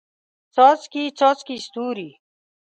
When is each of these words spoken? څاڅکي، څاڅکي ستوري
څاڅکي، 0.53 1.03
څاڅکي 1.17 1.55
ستوري 1.65 2.09